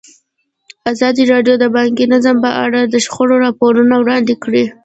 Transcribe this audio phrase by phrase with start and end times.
[0.91, 4.63] ازادي راډیو د بانکي نظام په اړه د شخړو راپورونه وړاندې کړي.